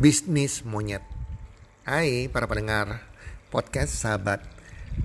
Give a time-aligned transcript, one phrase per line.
[0.00, 1.04] bisnis monyet.
[1.84, 3.04] Hai para pendengar
[3.52, 4.40] podcast sahabat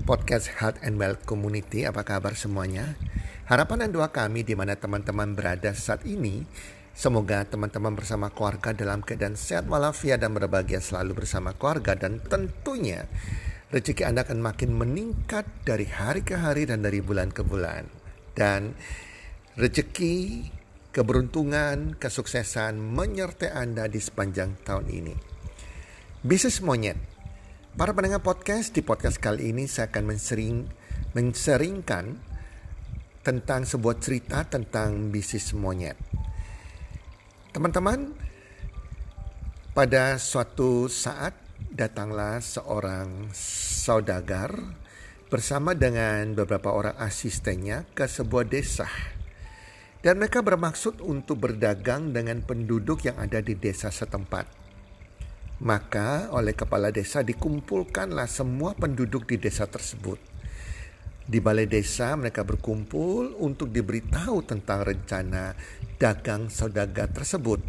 [0.08, 2.96] podcast Health and Well Community, apa kabar semuanya?
[3.44, 6.48] Harapan dan doa kami di mana teman-teman berada saat ini,
[6.96, 13.04] semoga teman-teman bersama keluarga dalam keadaan sehat walafiat dan berbahagia selalu bersama keluarga dan tentunya
[13.76, 17.84] rezeki Anda akan makin meningkat dari hari ke hari dan dari bulan ke bulan.
[18.32, 18.72] Dan
[19.60, 20.48] rezeki
[20.96, 25.16] keberuntungan, kesuksesan menyertai Anda di sepanjang tahun ini.
[26.24, 26.96] Bisnis Monyet.
[27.76, 30.64] Para pendengar podcast, di podcast kali ini saya akan mensering,
[31.12, 32.16] menseringkan
[33.28, 36.00] tentang sebuah cerita tentang bisnis monyet.
[37.52, 38.16] Teman-teman,
[39.76, 41.36] pada suatu saat
[41.76, 44.56] datanglah seorang saudagar
[45.28, 48.88] bersama dengan beberapa orang asistennya ke sebuah desa
[50.06, 54.46] dan mereka bermaksud untuk berdagang dengan penduduk yang ada di desa setempat.
[55.66, 60.22] Maka oleh kepala desa dikumpulkanlah semua penduduk di desa tersebut.
[61.26, 65.58] Di balai desa mereka berkumpul untuk diberitahu tentang rencana
[65.98, 67.66] dagang saudagar tersebut.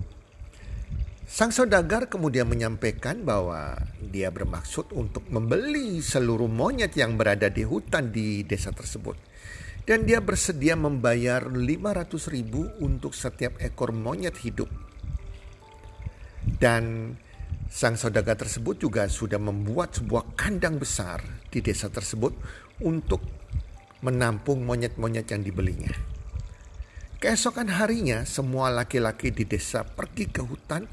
[1.24, 3.80] Sang saudagar kemudian menyampaikan bahwa
[4.12, 9.35] dia bermaksud untuk membeli seluruh monyet yang berada di hutan di desa tersebut
[9.86, 14.66] dan dia bersedia membayar 500 ribu untuk setiap ekor monyet hidup.
[16.42, 17.14] Dan
[17.70, 22.34] sang saudagar tersebut juga sudah membuat sebuah kandang besar di desa tersebut
[22.82, 23.22] untuk
[24.02, 25.94] menampung monyet-monyet yang dibelinya.
[27.22, 30.84] Keesokan harinya semua laki-laki di desa pergi ke hutan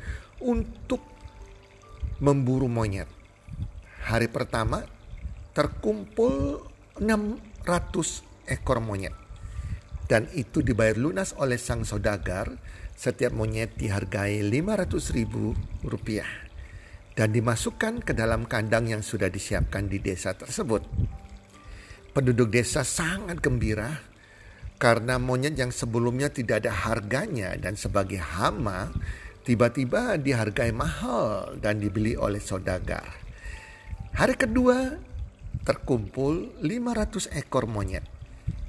[0.46, 1.02] untuk
[2.22, 3.10] memburu monyet.
[4.06, 4.86] Hari pertama
[5.52, 6.64] terkumpul
[7.02, 9.14] 600 ekor monyet.
[10.08, 12.54] Dan itu dibayar lunas oleh sang saudagar.
[12.94, 16.30] Setiap monyet dihargai 500 ribu rupiah.
[17.14, 20.82] Dan dimasukkan ke dalam kandang yang sudah disiapkan di desa tersebut.
[22.14, 23.90] Penduduk desa sangat gembira
[24.78, 28.94] karena monyet yang sebelumnya tidak ada harganya dan sebagai hama
[29.42, 33.18] tiba-tiba dihargai mahal dan dibeli oleh saudagar.
[34.14, 34.94] Hari kedua
[35.66, 38.13] terkumpul 500 ekor monyet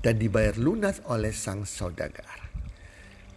[0.04, 2.52] dan dibayar lunas oleh sang saudagar.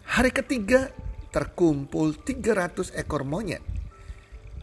[0.03, 0.91] Hari ketiga
[1.31, 3.63] terkumpul 300 ekor monyet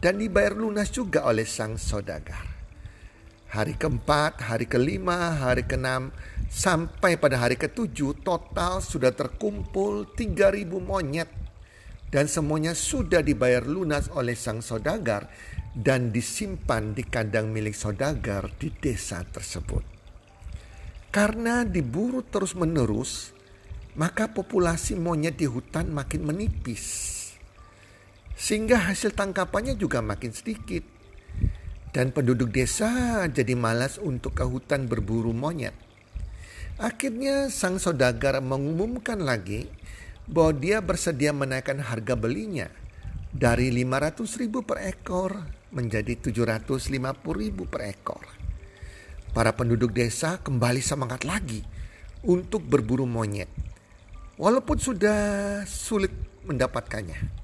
[0.05, 2.53] dan dibayar lunas juga oleh sang saudagar.
[3.49, 6.13] Hari keempat, hari kelima, hari keenam,
[6.51, 11.29] sampai pada hari ketujuh total sudah terkumpul 3000 monyet
[12.13, 15.31] dan semuanya sudah dibayar lunas oleh sang saudagar
[15.73, 19.94] dan disimpan di kandang milik saudagar di desa tersebut.
[21.15, 23.31] Karena diburu terus-menerus,
[23.95, 26.83] maka populasi monyet di hutan makin menipis.
[28.35, 30.83] Sehingga hasil tangkapannya juga makin sedikit.
[31.95, 35.71] Dan penduduk desa jadi malas untuk ke hutan berburu monyet.
[36.75, 39.71] Akhirnya sang saudagar mengumumkan lagi
[40.27, 42.67] bahwa dia bersedia menaikkan harga belinya
[43.31, 46.91] dari 500 ribu per ekor menjadi 750
[47.39, 48.35] ribu per ekor
[49.35, 51.59] para penduduk desa kembali semangat lagi
[52.23, 53.51] untuk berburu monyet.
[54.39, 55.19] Walaupun sudah
[55.67, 56.11] sulit
[56.47, 57.43] mendapatkannya.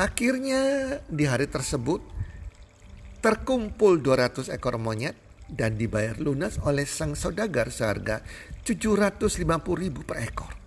[0.00, 0.62] Akhirnya
[1.12, 2.00] di hari tersebut
[3.20, 5.12] terkumpul 200 ekor monyet
[5.44, 8.24] dan dibayar lunas oleh sang saudagar seharga
[8.64, 9.36] 750
[9.76, 10.59] ribu per ekor.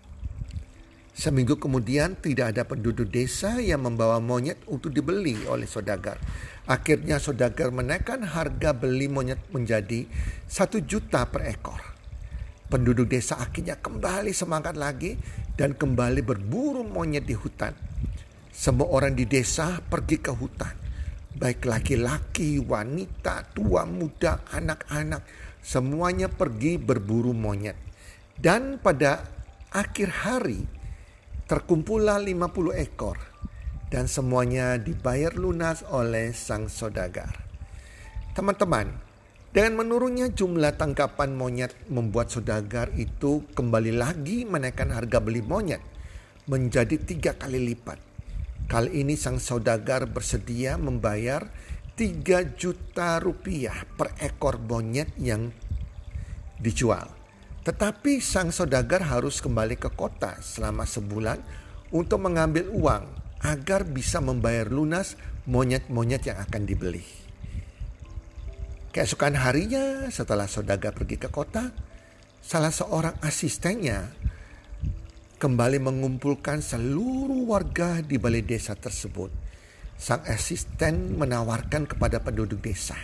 [1.14, 6.18] Seminggu kemudian tidak ada penduduk desa yang membawa monyet untuk dibeli oleh saudagar.
[6.66, 10.10] Akhirnya saudagar menaikkan harga beli monyet menjadi
[10.50, 11.78] satu juta per ekor.
[12.66, 15.14] Penduduk desa akhirnya kembali semangat lagi
[15.54, 17.78] dan kembali berburu monyet di hutan.
[18.50, 20.74] Semua orang di desa pergi ke hutan.
[21.38, 25.22] Baik laki-laki, wanita, tua, muda, anak-anak.
[25.62, 27.78] Semuanya pergi berburu monyet.
[28.34, 29.30] Dan pada
[29.70, 30.83] akhir hari
[31.44, 33.20] Terkumpullah 50 ekor
[33.92, 37.36] dan semuanya dibayar lunas oleh sang saudagar.
[38.32, 38.88] Teman-teman,
[39.52, 45.84] dengan menurunnya jumlah tangkapan monyet membuat saudagar itu kembali lagi menaikkan harga beli monyet
[46.48, 48.00] menjadi tiga kali lipat.
[48.72, 51.44] Kali ini sang saudagar bersedia membayar
[52.00, 55.52] 3 juta rupiah per ekor monyet yang
[56.58, 57.23] dijual.
[57.64, 61.40] Tetapi sang saudagar harus kembali ke kota selama sebulan
[61.96, 63.08] untuk mengambil uang
[63.40, 65.16] agar bisa membayar lunas
[65.48, 67.04] monyet-monyet yang akan dibeli.
[68.92, 71.72] Keesokan harinya setelah saudagar pergi ke kota,
[72.44, 74.12] salah seorang asistennya
[75.40, 79.32] kembali mengumpulkan seluruh warga di balai desa tersebut.
[79.94, 82.98] sang asisten menawarkan kepada penduduk desa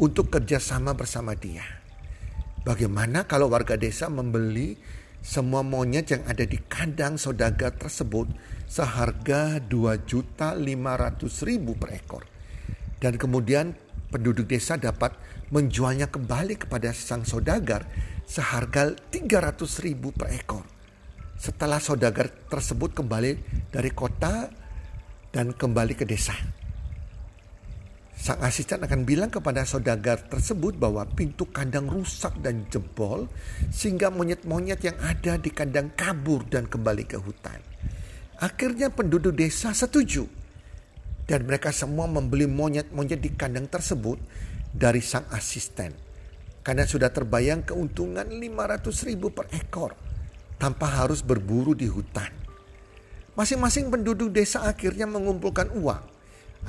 [0.00, 1.81] untuk kerjasama bersama dia.
[2.62, 4.78] Bagaimana kalau warga desa membeli
[5.18, 8.30] semua monyet yang ada di kandang saudagar tersebut
[8.70, 12.22] seharga 2 juta 500 ribu per ekor.
[13.02, 13.74] Dan kemudian
[14.14, 15.10] penduduk desa dapat
[15.50, 17.82] menjualnya kembali kepada sang saudagar
[18.30, 20.62] seharga 300 ribu per ekor.
[21.34, 23.30] Setelah saudagar tersebut kembali
[23.74, 24.46] dari kota
[25.34, 26.61] dan kembali ke desa.
[28.22, 33.26] Sang asisten akan bilang kepada saudagar tersebut bahwa pintu kandang rusak dan jebol
[33.74, 37.58] sehingga monyet-monyet yang ada di kandang kabur dan kembali ke hutan.
[38.38, 40.30] Akhirnya penduduk desa setuju
[41.26, 44.22] dan mereka semua membeli monyet-monyet di kandang tersebut
[44.70, 45.90] dari sang asisten.
[46.62, 49.98] Karena sudah terbayang keuntungan 500 ribu per ekor
[50.62, 52.30] tanpa harus berburu di hutan.
[53.34, 56.11] Masing-masing penduduk desa akhirnya mengumpulkan uang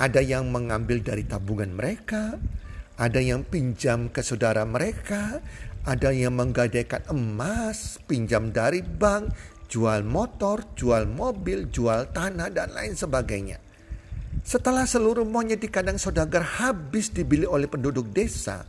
[0.01, 2.37] ada yang mengambil dari tabungan mereka,
[2.97, 5.41] ada yang pinjam ke saudara mereka,
[5.83, 9.35] ada yang menggadaikan emas, pinjam dari bank,
[9.67, 13.57] jual motor, jual mobil, jual tanah, dan lain sebagainya.
[14.43, 18.65] Setelah seluruh monyet di kandang saudagar habis dibeli oleh penduduk desa,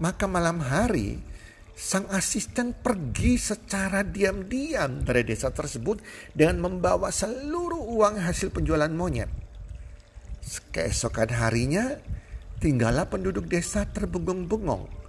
[0.00, 1.18] maka malam hari
[1.74, 5.98] sang asisten pergi secara diam-diam dari desa tersebut
[6.30, 9.43] dengan membawa seluruh uang hasil penjualan monyet.
[10.44, 11.96] Keesokan harinya,
[12.60, 15.04] tinggallah penduduk desa terbengong-bengong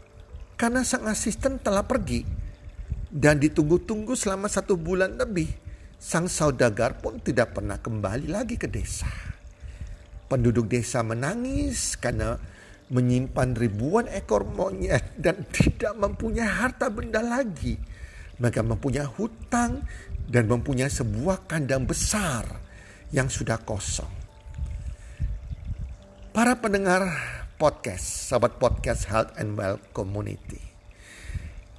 [0.55, 2.23] karena sang asisten telah pergi.
[3.15, 5.47] Dan ditunggu-tunggu selama satu bulan lebih,
[5.95, 9.07] sang saudagar pun tidak pernah kembali lagi ke desa.
[10.27, 12.35] Penduduk desa menangis karena
[12.91, 17.79] menyimpan ribuan ekor monyet dan tidak mempunyai harta benda lagi.
[18.35, 19.79] Mereka mempunyai hutang
[20.27, 22.43] dan mempunyai sebuah kandang besar
[23.15, 24.24] yang sudah kosong.
[26.35, 26.99] Para pendengar
[27.55, 30.59] podcast, sahabat podcast Health and Well Community.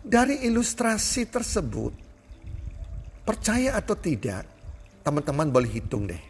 [0.00, 1.92] Dari ilustrasi tersebut,
[3.20, 4.48] percaya atau tidak,
[5.04, 6.24] teman-teman boleh hitung deh.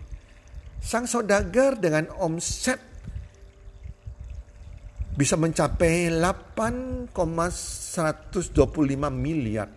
[0.82, 2.82] Sang saudagar dengan omset
[5.14, 7.06] bisa mencapai 8,125
[9.14, 9.70] miliar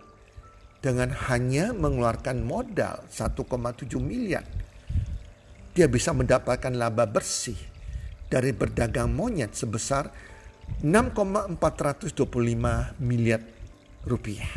[0.82, 4.42] dengan hanya mengeluarkan modal 1,7 miliar.
[5.70, 7.69] Dia bisa mendapatkan laba bersih
[8.30, 10.08] dari berdagang monyet sebesar
[10.80, 11.58] 6,425
[13.02, 13.42] miliar
[14.06, 14.48] rupiah.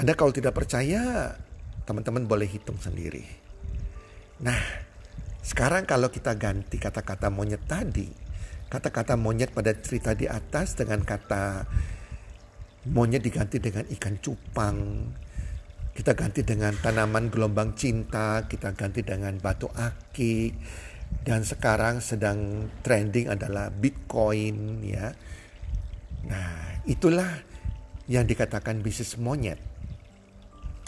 [0.00, 1.36] Anda kalau tidak percaya,
[1.84, 3.28] teman-teman boleh hitung sendiri.
[4.40, 4.56] Nah,
[5.44, 8.08] sekarang kalau kita ganti kata-kata monyet tadi,
[8.72, 11.66] kata-kata monyet pada cerita di atas dengan kata
[12.88, 14.78] monyet diganti dengan ikan cupang,
[15.98, 20.54] kita ganti dengan tanaman gelombang cinta, kita ganti dengan batu akik,
[21.28, 25.12] dan sekarang sedang trending adalah Bitcoin ya.
[26.24, 27.28] Nah, itulah
[28.08, 29.60] yang dikatakan bisnis monyet.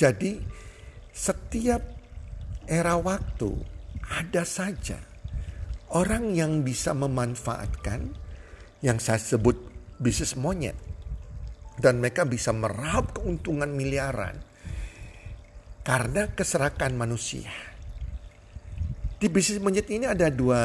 [0.01, 0.41] Jadi
[1.13, 1.85] setiap
[2.65, 3.53] era waktu
[4.09, 4.97] ada saja
[5.93, 8.17] orang yang bisa memanfaatkan
[8.81, 9.61] yang saya sebut
[10.01, 10.79] bisnis monyet
[11.77, 14.41] dan mereka bisa meraup keuntungan miliaran
[15.85, 17.70] karena keserakan manusia.
[19.21, 20.62] Di bisnis monyet ini ada dua,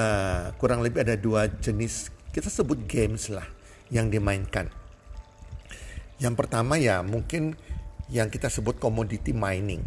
[0.56, 3.44] kurang lebih ada dua jenis, kita sebut games lah
[3.92, 4.72] yang dimainkan.
[6.24, 7.60] Yang pertama ya mungkin
[8.08, 9.84] yang kita sebut commodity mining.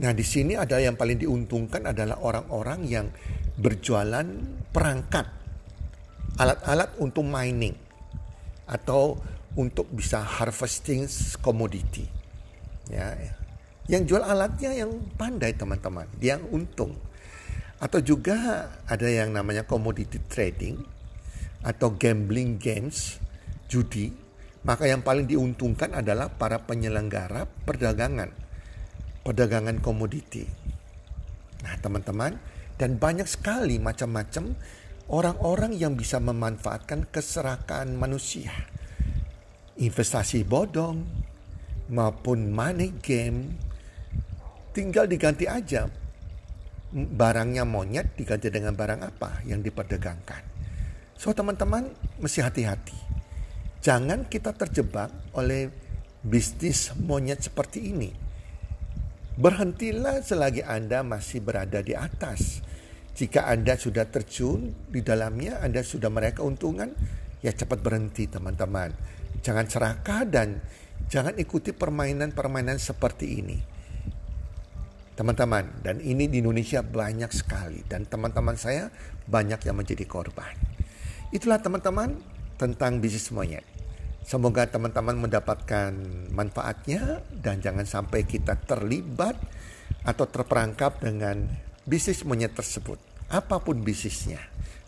[0.00, 3.06] Nah di sini ada yang paling diuntungkan adalah orang-orang yang
[3.60, 4.24] berjualan
[4.72, 5.28] perangkat,
[6.40, 7.76] alat-alat untuk mining
[8.64, 9.20] atau
[9.52, 11.04] untuk bisa harvesting
[11.44, 12.08] commodity.
[12.88, 13.36] Ya,
[13.84, 16.96] yang jual alatnya yang pandai teman-teman, yang untung.
[17.80, 20.76] Atau juga ada yang namanya commodity trading
[21.64, 23.16] atau gambling games,
[23.72, 24.12] judi.
[24.60, 28.28] Maka yang paling diuntungkan adalah para penyelenggara perdagangan,
[29.24, 30.44] perdagangan komoditi.
[31.64, 32.36] Nah teman-teman,
[32.76, 34.52] dan banyak sekali macam-macam
[35.08, 38.52] orang-orang yang bisa memanfaatkan keserakaan manusia.
[39.80, 41.04] Investasi bodong
[41.88, 43.56] maupun money game
[44.70, 45.90] tinggal diganti aja
[46.90, 50.42] barangnya monyet diganti dengan barang apa yang diperdagangkan.
[51.14, 52.98] So teman-teman mesti hati-hati.
[53.80, 55.70] Jangan kita terjebak oleh
[56.20, 58.10] bisnis monyet seperti ini.
[59.40, 62.60] Berhentilah selagi Anda masih berada di atas.
[63.16, 66.92] Jika Anda sudah terjun di dalamnya, Anda sudah meraih keuntungan,
[67.40, 68.92] ya cepat berhenti teman-teman.
[69.40, 70.60] Jangan serakah dan
[71.08, 73.69] jangan ikuti permainan-permainan seperti ini
[75.18, 78.88] Teman-teman, dan ini di Indonesia banyak sekali dan teman-teman saya
[79.28, 80.54] banyak yang menjadi korban.
[81.30, 82.18] Itulah teman-teman
[82.56, 83.62] tentang bisnis monyet.
[84.24, 85.90] Semoga teman-teman mendapatkan
[86.30, 89.34] manfaatnya dan jangan sampai kita terlibat
[90.06, 91.50] atau terperangkap dengan
[91.84, 92.98] bisnis monyet tersebut.
[93.30, 94.40] Apa pun bisnisnya,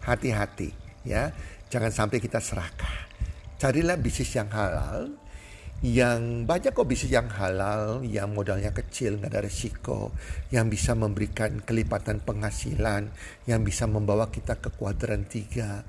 [0.03, 0.71] hati-hati
[1.07, 1.31] ya.
[1.73, 3.09] Jangan sampai kita serakah.
[3.57, 5.09] Carilah bisnis yang halal
[5.83, 10.15] yang banyak kok bisnis yang halal, yang modalnya kecil, nggak ada resiko,
[10.55, 13.11] yang bisa memberikan kelipatan penghasilan,
[13.51, 15.83] yang bisa membawa kita ke kuadran tiga.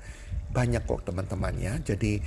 [0.50, 1.74] Banyak kok teman-teman ya.
[1.78, 2.18] Jadi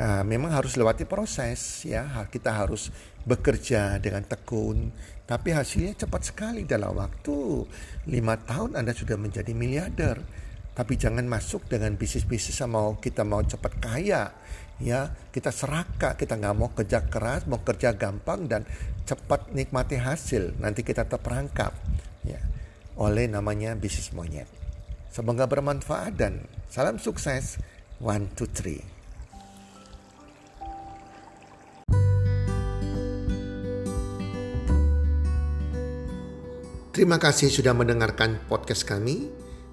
[0.00, 2.24] uh, memang harus lewati proses ya.
[2.32, 2.88] Kita harus
[3.28, 4.88] bekerja dengan tekun,
[5.28, 7.68] tapi hasilnya cepat sekali dalam waktu
[8.08, 10.41] lima tahun Anda sudah menjadi miliarder.
[10.72, 14.32] Tapi jangan masuk dengan bisnis-bisnis yang mau kita mau cepat kaya
[14.80, 15.12] ya.
[15.28, 18.64] Kita serakah kita nggak mau kerja keras mau kerja gampang dan
[19.04, 20.56] cepat nikmati hasil.
[20.56, 21.76] Nanti kita terperangkap
[22.24, 22.40] ya
[22.96, 24.48] oleh namanya bisnis monyet.
[25.12, 27.60] Semoga bermanfaat dan salam sukses.
[28.02, 28.80] One two three.
[36.92, 39.28] Terima kasih sudah mendengarkan podcast kami.